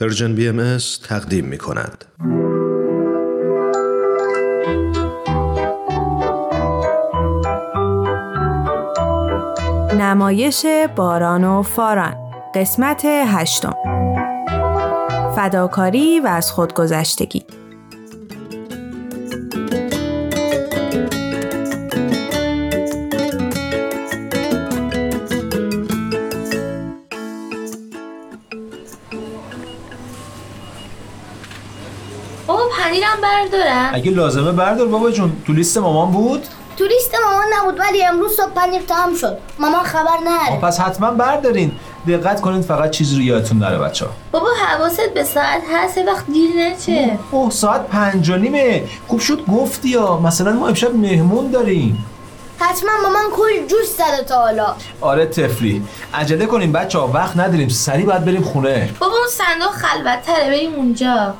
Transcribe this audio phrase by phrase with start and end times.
[0.00, 0.78] پرژن بی ام
[1.08, 2.04] تقدیم می کند.
[9.98, 10.66] نمایش
[10.96, 12.14] باران و فاران
[12.54, 13.74] قسمت هشتم
[15.36, 17.44] فداکاری و از خودگذشتگی
[33.22, 33.90] بردارم.
[33.94, 35.32] اگه لازمه بردار بابا جون.
[35.46, 39.38] تو لیست مامان بود؟ تو لیست مامان نبود ولی امروز صبح پنیر تمام شد.
[39.58, 40.60] مامان خبر نره.
[40.60, 41.72] پس حتما بردارین.
[42.08, 46.26] دقت کنید فقط چیزی رو یادتون نره بچه ها بابا حواست به ساعت هست وقت
[46.26, 48.82] دیر نچه اوه ساعت پنج و نیمه.
[49.08, 52.06] خوب شد گفتی یا مثلا ما امشب مهمون داریم.
[52.60, 54.74] حتما مامان کل جوش زده تا حالا.
[55.00, 55.82] آره تفلی
[56.14, 57.68] عجله کنیم بچه ها وقت نداریم.
[57.68, 58.90] سریع باید بریم خونه.
[58.98, 61.34] بابا اون صندوق خلوت تره بریم اونجا.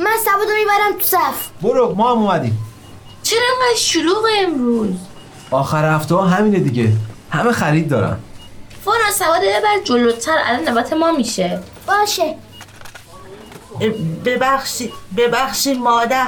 [0.00, 1.62] من سبودو می‌برم تو صف.
[1.62, 2.58] برو ما هم اومدیم.
[3.22, 4.96] چرا انقدر شلوغ امروز؟
[5.50, 6.92] آخر هفته ها همینه دیگه.
[7.30, 8.18] همه خرید دارن.
[8.84, 11.62] فورا سواد ببر جلوتر الان نوبت ما میشه.
[11.86, 12.34] باشه.
[14.24, 16.26] ببخشید ببخشید مادر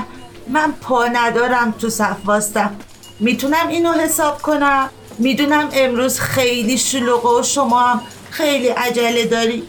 [0.48, 2.77] من پا ندارم تو صف واستم
[3.20, 9.62] می‌تونم اینو حساب کنم؟ می‌دونم امروز خیلی شلوغه و شما هم خیلی عجله داری.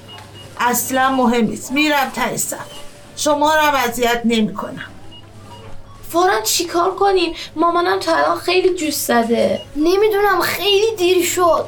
[0.59, 1.71] اصلا مهم نیست.
[1.71, 2.57] میرم ته صف.
[3.23, 4.85] شما هم اذیت نمی‌کنم.
[6.11, 9.61] فورا چیکار کنیم؟ مامانم تا الان خیلی جوش زده.
[9.75, 11.65] نمی‌دونم خیلی دیر شد.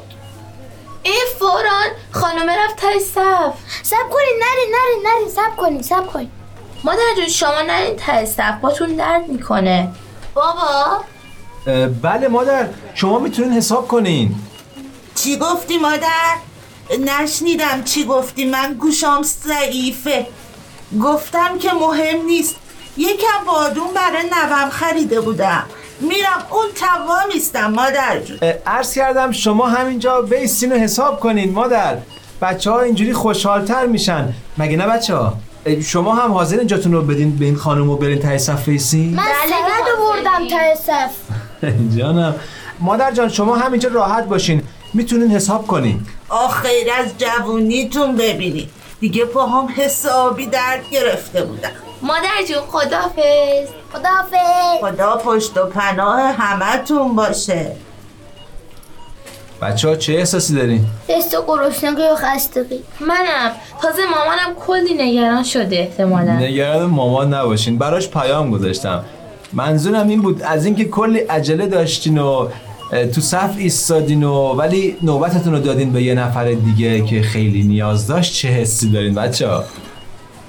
[1.02, 3.54] ای فوران خانومه رفت تای صف.
[3.82, 6.30] سب کنین نرین نرین نرین سب کنین سب کنین.
[6.84, 8.60] مادر جون شما نرین تای صف.
[8.60, 9.88] باتون درد می‌کنه.
[10.34, 11.04] بابا.
[12.02, 12.68] بله مادر.
[12.94, 14.34] شما می‌تونین حساب کنین.
[15.14, 16.36] چی گفتی مادر؟
[17.00, 18.44] نشنیدم چی گفتی.
[18.44, 20.26] من گوشام ضعیفه.
[21.02, 22.56] گفتم که مهم نیست.
[22.96, 25.62] یکم بادون برای نوم خریده بودم.
[26.00, 28.38] میرم اون توامیستم مادر جون.
[28.66, 31.96] عرض کردم شما همینجا بیستین و حساب کنین مادر.
[32.42, 34.32] بچه ها اینجوری خوشحالتر میشن.
[34.58, 35.34] مگه نه بچه ها
[35.82, 39.22] شما هم حاضرین جاتون رو بدین به این خانم و برین تای صف بیستین من
[39.22, 41.14] سبد بردم تا صف.
[41.98, 42.34] جانم.
[42.80, 44.62] مادر جان شما همینجا راحت باشین.
[44.94, 46.00] می‌تونین حساب کنین.
[46.28, 48.70] آخیر از جوونیتون ببینید
[49.00, 51.70] دیگه پاهام حسابی درد گرفته بودم
[52.02, 54.80] مادر جون خدافز خداحافظ.
[54.80, 57.72] خدا پشت و پناه همتون باشه.
[59.62, 62.82] بچه ها چه احساسی دارین؟ حس گرسنگی و خستگی.
[63.00, 63.52] منم.
[63.82, 66.32] تازه مامانم کلی نگران شده احتمالا.
[66.32, 67.78] نگران مامان نباشین.
[67.78, 69.04] براش پیام گذاشتم.
[69.52, 72.48] منظورم این بود از اینکه کلی عجله داشتین و
[73.14, 78.06] تو صف ایستادین و ولی نوبتتون رو دادین به یه نفر دیگه که خیلی نیاز
[78.06, 78.34] داشت.
[78.34, 79.64] چه حسی دارین بچه ها؟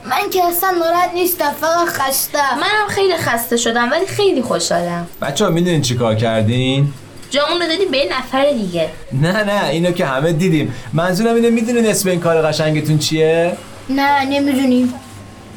[0.09, 5.07] من که اصلا ناراحت نیستم فقط خستم منم خیلی خسته شدم ولی خیلی خوشحالم.
[5.21, 6.93] بچه ها می‌دونین چی کار کردین؟
[7.29, 8.89] جامون رو دادی به یه نفر دیگه.
[9.13, 10.73] نه نه اینو که همه دیدیم.
[10.93, 13.57] منظورم اینه می‌دونین اسم این کار قشنگتون چیه؟
[13.89, 14.93] نه نمی‌دونیم.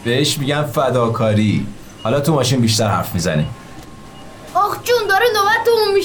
[0.05, 1.67] بهش میگن فداکاری.
[2.03, 3.47] حالا تو ماشین بیشتر حرف می‌زنیم
[4.55, 5.27] آخ جون داره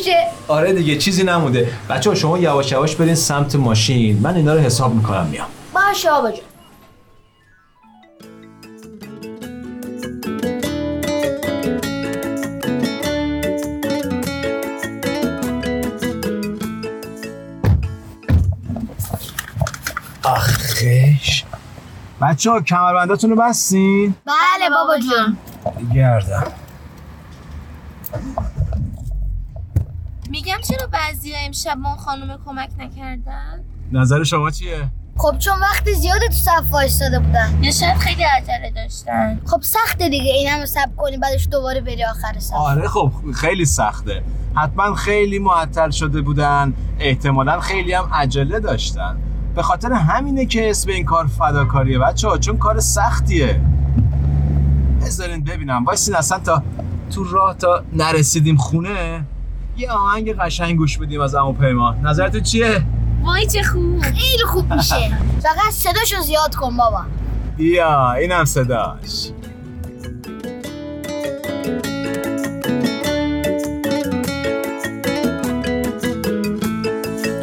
[0.05, 4.19] میشه؟ آره دیگه چیزی نمونده بچه ها شما یواش یواش برین سمت ماشین.
[4.21, 5.47] من اینا رو حساب می‌کنم میام.
[5.73, 6.39] باشه آبا جون
[20.23, 21.43] آخش.
[22.21, 25.37] بچه ها کمربنداتون رو بستین؟ بله بابا جون
[25.95, 26.43] گردم
[30.29, 34.87] میگم چرا بعضی امشب ما خانم کمک نکردن؟ نظر شما چیه؟
[35.17, 37.63] خب چون وقت زیادی تو صف وایستاده بودن.
[37.63, 39.41] یا شاید خیلی عجله داشتن.
[39.45, 42.53] خب سخته دیگه این همه صبر کنی بعدش دوباره بری آخر صف.
[42.53, 44.23] آره خب خیلی سخته.
[44.55, 46.73] حتما خیلی معطل شده بودن.
[46.99, 49.17] احتمالا خیلی هم عجله داشتن.
[49.55, 53.61] به خاطر همینه که اسم این کار فداکاریه بچه ها چون کار سختیه.
[55.01, 55.85] بذارین ببینم.
[55.85, 56.63] وایسین اصلا تا
[57.11, 59.25] تو راه تا نرسیدیم خونه.
[59.77, 62.01] یه آهنگ قشنگ گوش بدیم از امو پیمان.
[62.01, 62.83] نظرتون چیه؟
[63.23, 64.01] وای چه خوب.
[64.01, 65.17] خیلی خوب میشه.
[65.43, 67.01] فقط صداشو زیاد کن بابا.
[67.57, 69.29] بیا اینم صداش.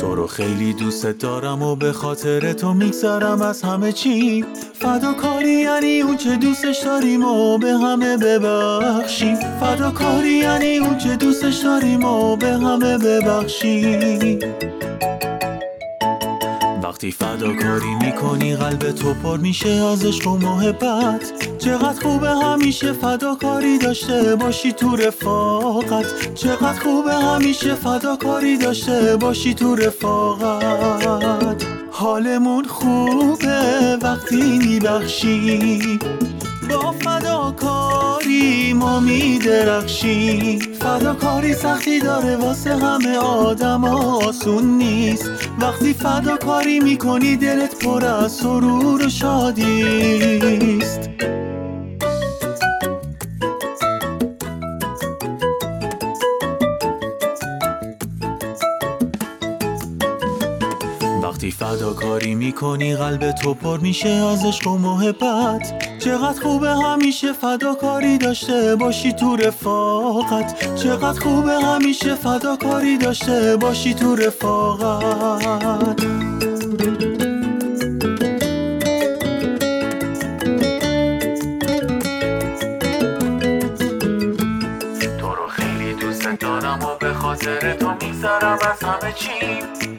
[0.01, 4.45] تو رو خیلی دوست دارم و به خاطر تو میگذرم از همه چی.
[4.83, 9.37] فداکاری یعنی اون چه دوستش داریم و به همه ببخشیم.
[9.61, 14.39] فداکاری یعنی اون چه دوستش داریم و به همه ببخشیم.
[16.83, 21.33] وقتی فداکاری می‌کنی قلب تو پر میشه از عشق و محبت.
[21.59, 26.35] چقدر خوبه همیشه فداکاری داشته باشی تو رفاقت.
[26.35, 31.42] چقدر خوبه همیشه فداکاری داشته باشی تو رفاقت.
[32.03, 35.99] حالمون خوبه وقتی میبخشی.
[36.71, 45.31] با فداکاری ما میدرخشیم فداکاری سختی داره واسه همه آدم آسون نیست.
[45.61, 51.01] وقتی فداکاری می‌کنی دلت پر از سرور و شادیست
[61.43, 65.99] وقتی فداکاری می‌کنی قلب تو پر میشه از عشق و محبت.
[65.99, 70.75] چقدر خوبه همیشه فداکاری داشته باشی تو رفاقت.
[70.75, 75.97] چقدر خوبه همیشه فداکاری داشته باشی تو رفاقت.
[85.21, 89.92] تو رو خیلی دوست دارم و به خاطر تو میگذرم از همه چی.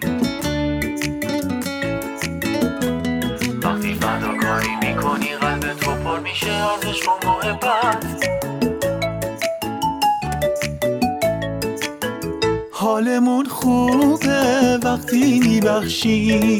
[13.03, 16.59] حالمون خوبه وقتی میبخشی.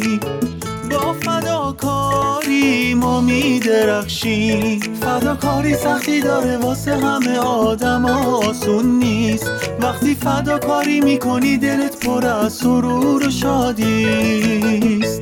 [0.92, 9.52] با فداکاری ما میدرخشیم فداکاری سختی داره واسه همه آدم آسون نیست.
[9.82, 15.22] وقتی فداکاری می‌کنی دلت پر از سرور و شادیست.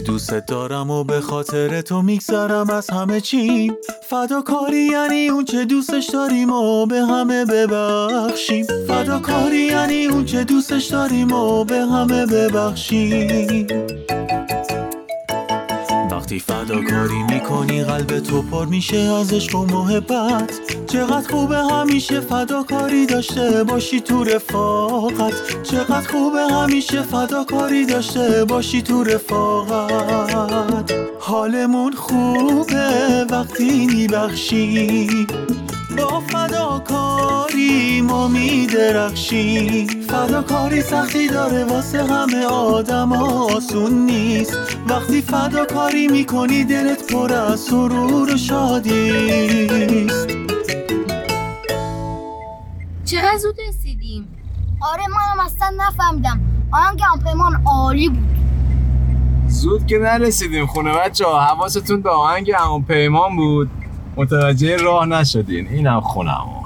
[0.00, 6.10] دوست دارم و به خاطر تو میگذرم از همه چی فداکاری یعنی اون چه دوستش
[6.10, 8.66] داریم و به همه ببخشیم.
[8.88, 13.66] فداکاری یعنی اون چه دوستش داریم و به همه ببخشیم.
[16.30, 20.60] وقتی فداکاری می‌کنی قلب تو پر میشه از عشق و محبت.
[20.86, 25.62] چقدر خوبه همیشه فداکاری داشته باشی تو رفاقت.
[25.62, 30.92] چقدر خوبه همیشه فداکاری داشته باشی تو رفاقت.
[31.20, 35.26] حالمون خوبه وقتی میبخشی.
[36.04, 39.86] با فداکاری ما میدرخشیم.
[39.86, 44.58] فداکاری سختی داره واسه همه آدم آسون نیست.
[44.88, 50.28] وقتی فداکاری می‌کنی دلت پر از سرور و شادیست.
[53.04, 54.28] چقدر زود رسیدیم؟
[54.92, 56.40] آره منم اصلا نفهمیدم.
[56.72, 58.28] آهنگ همپیمان عالی بود.
[59.48, 63.70] زود که نرسیدیم خونه بچه ها حواستون به آهنگ همون پیمان بود.
[64.16, 65.68] متوجه راه نشدین.
[65.68, 66.60] اینم خونمون.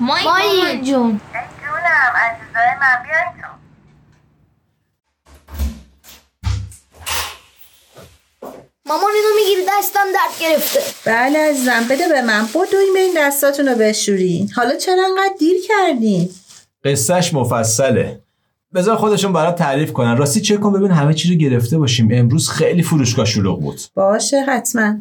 [0.00, 1.20] مایی جون.
[1.62, 3.02] جونم عزیزای من.
[3.02, 3.48] بیاین تو.
[8.86, 9.28] مامان اینو
[9.82, 10.80] دستم درد گرفته.
[11.04, 12.46] بله عزیزم بده به من.
[12.46, 14.50] بدوین به این دستاتون رو بشورین.
[14.56, 16.28] حالا چرا انقدر دیر کردین؟
[16.84, 18.20] قصهش مفصله.
[18.74, 20.16] بذار خودشون برات تعریف کنن.
[20.16, 22.08] راستی چک کن ببین همه چی رو گرفته باشیم.
[22.12, 23.80] امروز خیلی فروشگاه شلوغ بود.
[23.94, 24.94] باشه حتما.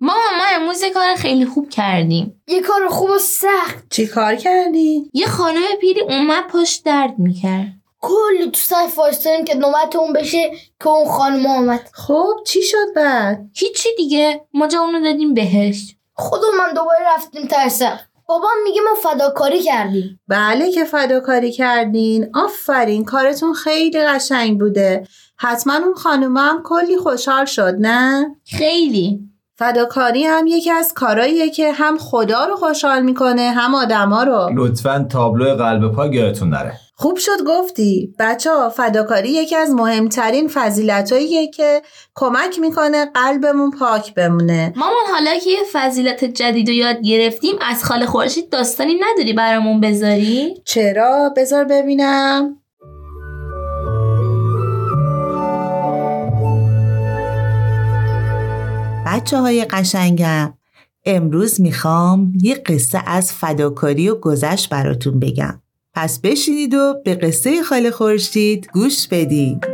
[0.00, 2.40] ماما ما امروز یه کار خیلی خوب کردیم.
[2.48, 3.84] یه کار خوب و سخت.
[3.90, 7.77] چی کار کردین؟ یه خانم پیری اومد پشت درد می‌کرد.
[8.00, 10.50] کلی تو صف وایستادیم که نوبت اون بشه
[10.80, 14.40] که اون خانم آمد خب چی شد بعد؟ هیچی دیگه.
[14.54, 15.96] ما جا اونو دادیم بهش.
[16.14, 20.20] خودمون من دوباره رفتیم صف بابام میگه ما فداکاری کردیم.
[20.28, 22.30] بله که فداکاری کردین.
[22.34, 25.06] آفرین کارتون خیلی قشنگ بوده.
[25.36, 29.20] حتما اون خانومه هم کلی خوشحال شد نه؟ خیلی.
[29.58, 34.50] فداکاری هم یکی از کاراییه که هم خدا رو خوشحال می‌کنه هم آدما رو.
[34.54, 36.72] لطفا تابلو قلب پا گیرتون نره.
[36.94, 38.14] خوب شد گفتی.
[38.18, 41.82] بچه ها فداکاری یکی از مهمترین فضیلتاییه که
[42.14, 44.72] کمک می‌کنه قلبمون پاک بمونه.
[44.76, 49.80] مامان حالا که یه فضیلت جدید رو یاد گرفتیم از خاله خورشید داستانی نداری برامون
[49.80, 52.56] بذاری؟ چرا؟ بذار ببینم.
[59.12, 60.54] بچه های قشنگم.
[61.04, 65.62] امروز می‌خوام یه قصه از فداکاری و گذشت براتون بگم.
[65.94, 69.66] پس بشینید و به قصه خاله خورشید گوش بدید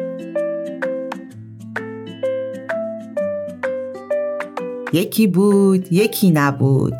[4.92, 6.94] یکی بود یکی نبود.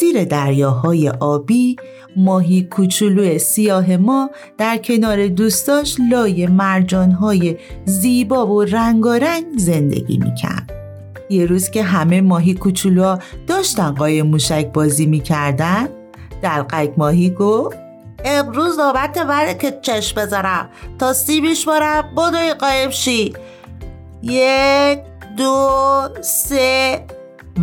[0.00, 1.76] زیر دریاهای آبی
[2.16, 10.75] ماهی کوچولو سیاه ما در کنار دوستاش لای مرجانهای زیبا و رنگارنگ زندگی می‌کرد.
[11.30, 15.88] یه روز که همه ماهی کوچولوها داشتن قایم موشک بازی می‌کردن
[16.42, 17.76] دلقک ماهی گفت
[18.24, 20.68] امروز نوبت وره که چشم بذارم
[20.98, 23.32] تا سیبش بارم بدوی قایم شی.
[24.22, 24.98] یک
[25.36, 25.68] دو
[26.20, 27.04] سه.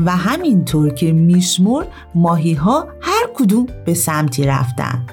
[0.05, 5.05] و همینطور که میشمور ماهی ها هر کدوم به سمتی رفتن.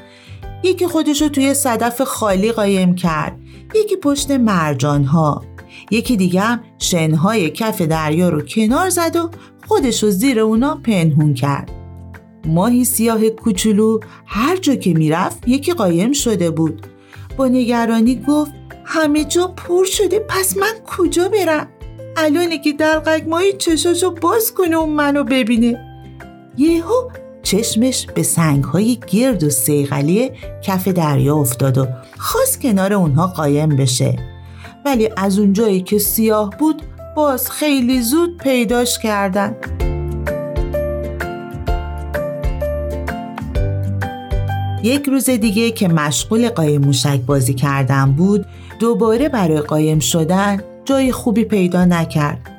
[0.62, 3.36] یکی خودشو توی صدف خالی قایم کرد
[3.74, 5.42] یکی پشت مرجان ها
[5.90, 9.30] یکی دیگه هم شنهای کف دریا رو کنار زد و
[9.68, 11.70] خودشو زیر اونا پنهون کرد.
[12.46, 16.86] ماهی سیاه کوچولو هر جا که می‌رفت یکی قایم شده بود.
[17.36, 18.52] با نگرانی گفت
[18.84, 21.68] همه جا پر شده پس من کجا برم؟
[22.16, 25.86] الانه که دلقک ماهی چشاشو باز کنه و منو ببینه.
[26.58, 27.10] یهو
[27.42, 30.30] چشمش به سنگ های گرد و سیغلی
[30.62, 31.86] کف دریا افتاد و
[32.18, 34.29] خواست کنار اونها قایم بشه.
[34.84, 36.82] ولی از اونجایی که سیاه بود
[37.16, 39.56] باز خیلی زود پیداش کردن.
[44.82, 48.46] یک روز دیگه که مشغول قایم موشک بازی کردن بود
[48.78, 52.50] دوباره برای قایم شدن جای خوبی پیدا نکرد.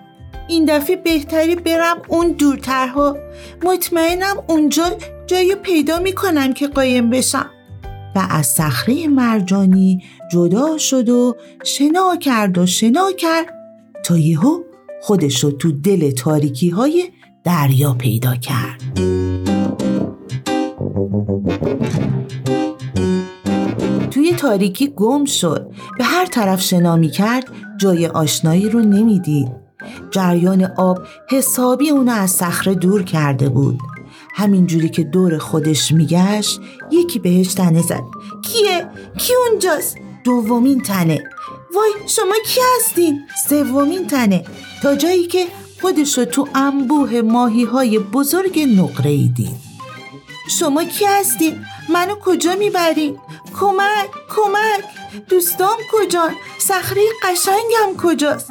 [0.47, 3.17] این دفعه بهتری برم اون دورترها.
[3.63, 4.83] مطمئنم اونجا
[5.27, 7.49] جایی پیدا می‌کنم که قایم بشم.
[8.15, 13.45] و از صخره مرجانی جدا شد و شنا کرد و شنا کرد
[14.05, 14.59] تا یهو
[15.01, 17.09] خودش رو تو دل تاریکی های
[17.43, 18.81] دریا پیدا کرد
[24.11, 27.47] توی تاریکی گم شد به هر طرف شنا می کرد
[27.77, 29.61] جای آشنایی رو نمی‌دید.
[30.11, 33.79] جریان آب حسابی اونو از صخره دور کرده بود
[34.35, 36.61] همینجوری که دور خودش میگشت
[36.91, 38.03] یکی بهش تنه زد
[38.43, 41.23] کیه؟ کی اونجاست؟ دومین تنه
[41.75, 44.45] وای شما کی هستین؟ سومین تنه
[44.83, 45.45] تا جایی که
[45.81, 49.71] خودش رو تو انبوه ماهی های بزرگ نقره ای دید
[50.49, 53.17] شما کی هستین؟ منو کجا می‌برین؟
[53.59, 54.83] کمک کمک
[55.29, 58.49] دوستام کجان؟ صخره قشنگم کجاست؟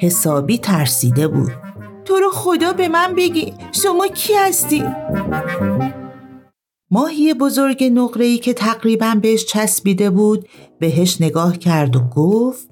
[0.00, 1.52] حسابی ترسیده بود
[2.04, 4.84] تو رو خدا به من بگی شما کی هستی؟
[6.94, 12.70] ماهی بزرگ نقره‌ای که تقریبا بهش چسبیده بود بهش نگاه کرد و گفت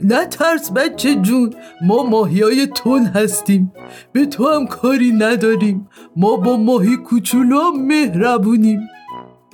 [0.00, 1.54] نه ترس بچه جون
[1.86, 3.72] ما ماهی های تون هستیم.
[4.12, 5.88] به تو هم کاری نداریم.
[6.16, 8.80] ما با ماهی کوچولو مهربونیم.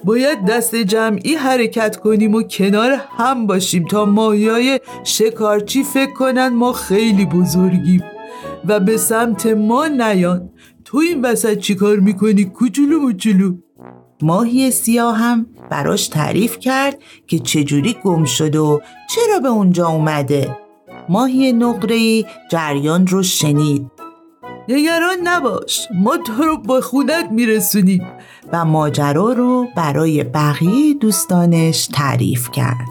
[0.05, 6.49] باید دست جمعی حرکت کنیم و کنار هم باشیم تا ماهی های شکارچی فکر کنن
[6.49, 8.03] ما خیلی بزرگیم.
[8.69, 10.51] و به سمت ما نیان.
[10.85, 13.57] تو این وسط چیکار می‌کنی؟ کوچولو موچولو
[14.23, 20.59] ماهی سیاه هم براش تعریف کرد که چجوری گم شد و چرا به اونجا اومده.
[21.09, 23.91] ماهی نقره‌ای جریان رو شنید.
[24.69, 28.07] نگران نباش ما تو رو با خونت میرسونیم.
[28.53, 32.87] و ماجرا رو برای بقیه دوستانش تعریف کرد.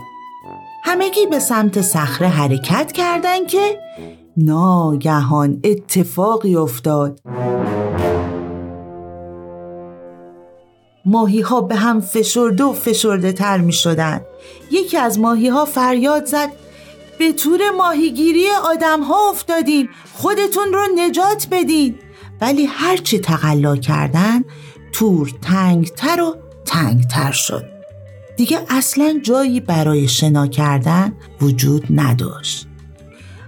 [0.84, 3.80] همگی به سمت صخره حرکت کردند که
[4.38, 7.20] ناگهان اتفاقی افتاد.
[11.06, 14.22] ماهی ها به هم فشرده و فشرده تر می شدن.
[14.72, 16.50] یکی از ماهی ها فریاد زد
[17.20, 21.96] به طور ماهیگیری آدم ها افتادیم خودتون رو نجات بدین.
[22.42, 24.44] ولی هرچی تقلا کردن
[24.94, 27.64] تور تنگتر و تنگتر شد.
[28.38, 32.68] دیگه اصلا جایی برای شنا کردن وجود نداشت.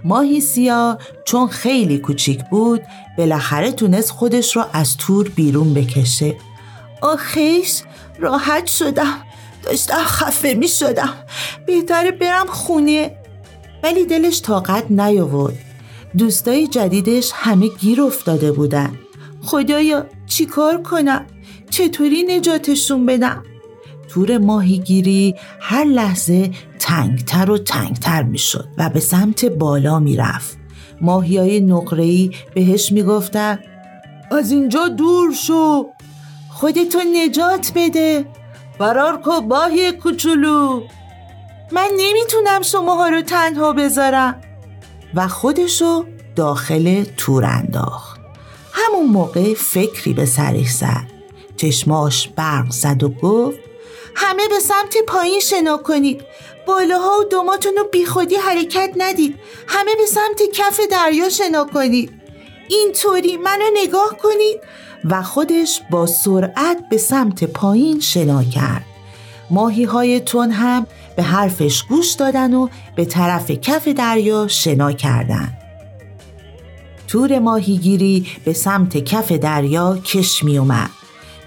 [0.04, 2.82] ماهی سیاه چون خیلی کوچیک بود
[3.18, 6.36] بالاخره تونست خودش رو از تور بیرون بکشه.
[7.04, 7.82] آخیش
[8.18, 9.22] راحت شدم.
[9.62, 11.14] داشتم خفه می شدم.
[11.66, 13.16] بهتره برم خونه.
[13.82, 15.58] ولی دلش طاقت نیاورد.
[16.18, 18.98] دوستای جدیدش همه گیر افتاده بودن.
[19.42, 21.26] خدایا چیکار کنم؟
[21.70, 23.42] چطوری نجاتشون بدم؟
[24.08, 30.56] تور ماهیگیری هر لحظه تنگتر و تنگتر می‌شد و به سمت بالا می‌رفت
[31.00, 33.58] ماهی های نقرهی بهش می‌گفتن
[34.30, 35.86] از اینجا دور شو.
[36.54, 38.24] خودتو نجات بده.
[38.78, 40.82] فرار کو ماهی کوچولو.
[41.72, 44.40] من نمی‌تونم شماها رو تنها بذارم.
[45.14, 46.04] و خودشو
[46.36, 48.20] داخل تور انداخت.
[48.72, 51.06] همون موقع فکری به سرش زد.
[51.56, 53.58] چشماش برق زد و گفت
[54.16, 56.22] همه به سمت پایین شنا کنید.
[56.66, 59.38] بالاها و دوماتون رو بیخودی حرکت ندید.
[59.68, 62.20] همه به سمت کف دریا شنا کنید.
[62.68, 64.60] اینطوری منو نگاه کنید.
[65.04, 68.84] و خودش با سرعت به سمت پایین شنا کرد
[69.50, 75.58] ماهی های تون هم به حرفش گوش دادن و به طرف کف دریا شنا کردند.
[77.08, 80.90] تور ماهیگیری به سمت کف دریا کش می اومد.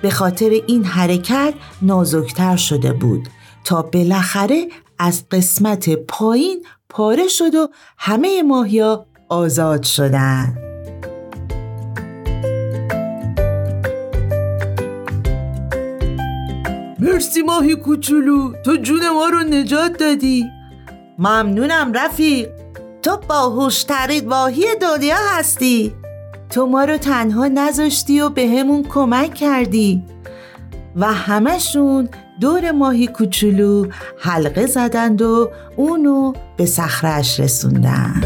[0.01, 3.27] به خاطر این حرکت نازکتر شده بود
[3.63, 4.67] تا بالاخره
[4.99, 10.66] از قسمت پایین پاره شد و همه ماهیا آزاد شدند.
[16.99, 18.53] مرسی ماهی کوچولو.
[18.65, 20.45] تو جون ما رو نجات دادی.
[21.19, 22.49] ممنونم رفیق.
[23.01, 25.93] تو باهوشترین ماهی دنیا هستی.
[26.49, 30.03] تو ما رو تنها نذاشتی و به همون کمک کردی.
[30.95, 32.09] و همشون
[32.41, 33.85] دور ماهی کوچولو
[34.19, 38.21] حلقه زدند و اونو به صخرش رسوندن.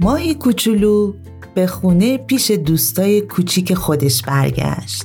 [0.00, 1.14] ماهی کوچولو
[1.54, 5.04] به خونه پیش دوستای کوچیک خودش برگشت.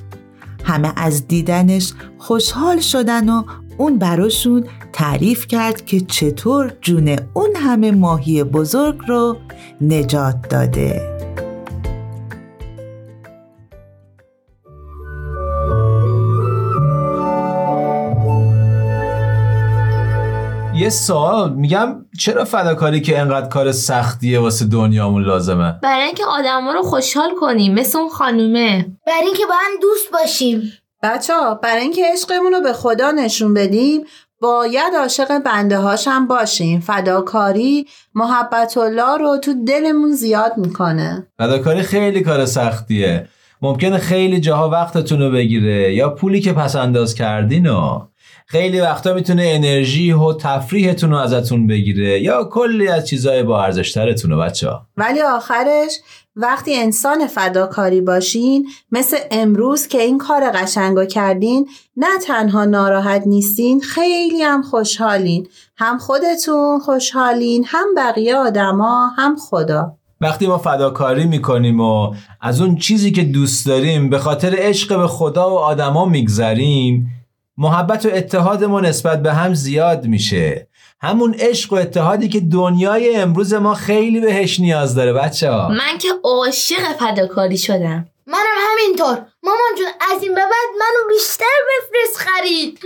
[0.64, 3.44] همه از دیدنش خوشحال شدن و
[3.78, 4.64] اون براشون
[4.94, 9.38] تعریف کرد که چطور جون اون همه ماهی بزرگ رو
[9.82, 11.19] نجات داده.
[20.90, 26.74] یه سوال میگم چرا فداکاری که انقدر کار سختیه واسه دنیامون لازمه؟ برای اینکه آدما
[26.74, 28.86] رو خوشحال کنیم مثل اون خانومه.
[29.08, 30.62] برای اینکه با هم دوست باشیم.
[31.04, 34.02] بچه ها برای اینکه عشقمون رو به خدا نشون بدیم
[34.42, 36.80] باید عاشق بنده هاشم باشیم.
[36.80, 41.28] فداکاری محبت الله رو تو دلمون زیاد می‌کنه.
[41.38, 43.28] فداکاری خیلی کار سختیه.
[43.62, 48.08] ممکنه خیلی جاها وقتتون رو بگیره یا پولی که پس انداز کردین و
[48.52, 54.40] خیلی وقتا می‌تونه انرژی و تفریحتون رو ازتون بگیره یا کلی از چیزای با ارزشترتون
[54.40, 55.92] بچه ها ولی آخرش
[56.36, 63.82] وقتی انسان فداکاری باشین مثل امروز که این کار قشنگا کردین نه تنها ناراحت نیستین
[63.82, 65.48] خیلی هم خوشحالین.
[65.78, 69.96] هم خودتون خوشحالین هم بقیه آدما هم خدا.
[70.22, 75.08] وقتی ما فداکاری می‌کنیم و از اون چیزی که دوست داریم به خاطر عشق به
[75.08, 77.19] خدا و آدما میگذریم
[77.62, 80.68] محبت و اتحاد ما نسبت به هم زیاد میشه.
[81.02, 85.98] همون عشق و اتحادی که دنیای امروز ما خیلی بهش نیاز داره بچه ها من
[85.98, 88.08] که عاشق فداکاری شدم.
[88.28, 89.26] منم همینطور.
[89.44, 92.80] مامان جون از این به بعد منو بیشتر بفرست خرید.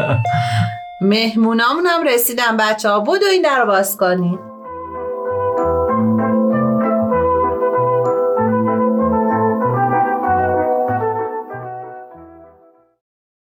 [1.00, 4.38] مهمونامون هم رسیدن بچه ها بودو این در باز کنین